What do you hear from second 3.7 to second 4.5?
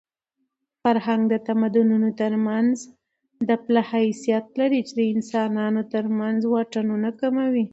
حیثیت